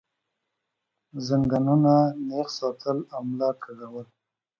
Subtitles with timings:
[1.25, 4.07] زنګونان نېغ ساتل او ملا کږول